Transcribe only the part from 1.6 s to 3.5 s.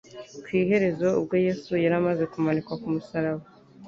yari amaze kumanikwa ku musaraba,